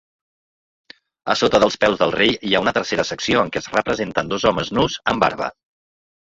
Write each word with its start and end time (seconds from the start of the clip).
A 1.33 1.35
sota 1.41 1.61
dels 1.65 1.77
peus 1.83 1.99
del 1.99 2.15
rei 2.15 2.33
hi 2.49 2.55
ha 2.55 2.63
una 2.67 2.75
tercera 2.79 3.07
secció, 3.11 3.45
en 3.45 3.53
què 3.53 3.63
es 3.63 3.71
representen 3.77 4.35
dos 4.35 4.49
homes 4.53 4.75
nus 4.81 5.01
amb 5.15 5.29
barba. 5.29 5.55